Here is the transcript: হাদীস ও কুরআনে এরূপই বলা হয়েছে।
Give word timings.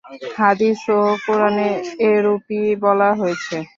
হাদীস 0.37 0.81
ও 0.97 1.01
কুরআনে 1.23 1.69
এরূপই 2.09 2.63
বলা 2.83 3.09
হয়েছে। 3.13 3.57